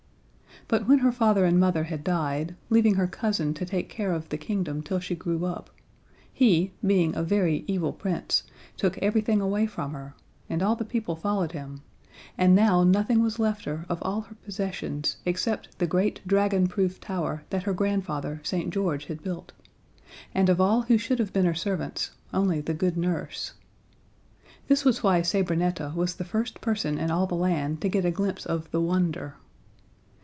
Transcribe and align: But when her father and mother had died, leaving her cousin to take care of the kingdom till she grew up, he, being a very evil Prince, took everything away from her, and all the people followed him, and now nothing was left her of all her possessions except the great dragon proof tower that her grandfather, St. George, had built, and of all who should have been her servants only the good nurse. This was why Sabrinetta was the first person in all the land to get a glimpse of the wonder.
But 0.67 0.87
when 0.87 0.99
her 0.99 1.11
father 1.11 1.43
and 1.43 1.59
mother 1.59 1.83
had 1.85 2.01
died, 2.01 2.55
leaving 2.69 2.93
her 2.93 3.07
cousin 3.07 3.53
to 3.55 3.65
take 3.65 3.89
care 3.89 4.13
of 4.13 4.29
the 4.29 4.37
kingdom 4.37 4.81
till 4.81 5.01
she 5.01 5.15
grew 5.15 5.43
up, 5.43 5.69
he, 6.31 6.71
being 6.85 7.13
a 7.13 7.23
very 7.23 7.65
evil 7.67 7.91
Prince, 7.91 8.43
took 8.77 8.97
everything 8.99 9.41
away 9.41 9.65
from 9.65 9.91
her, 9.91 10.15
and 10.49 10.63
all 10.63 10.77
the 10.77 10.85
people 10.85 11.17
followed 11.17 11.51
him, 11.51 11.81
and 12.37 12.55
now 12.55 12.85
nothing 12.85 13.21
was 13.21 13.37
left 13.37 13.65
her 13.65 13.85
of 13.89 14.01
all 14.01 14.21
her 14.21 14.35
possessions 14.35 15.17
except 15.25 15.77
the 15.79 15.87
great 15.87 16.21
dragon 16.25 16.67
proof 16.67 17.01
tower 17.01 17.43
that 17.49 17.63
her 17.63 17.73
grandfather, 17.73 18.39
St. 18.41 18.69
George, 18.69 19.05
had 19.07 19.21
built, 19.21 19.51
and 20.33 20.47
of 20.47 20.61
all 20.61 20.83
who 20.83 20.97
should 20.97 21.19
have 21.19 21.33
been 21.33 21.45
her 21.45 21.53
servants 21.55 22.11
only 22.33 22.61
the 22.61 22.73
good 22.73 22.95
nurse. 22.95 23.53
This 24.69 24.85
was 24.85 25.03
why 25.03 25.21
Sabrinetta 25.21 25.93
was 25.95 26.15
the 26.15 26.23
first 26.23 26.61
person 26.61 26.97
in 26.97 27.11
all 27.11 27.27
the 27.27 27.35
land 27.35 27.81
to 27.81 27.89
get 27.89 28.05
a 28.05 28.11
glimpse 28.11 28.45
of 28.45 28.71
the 28.71 28.79
wonder. 28.79 29.35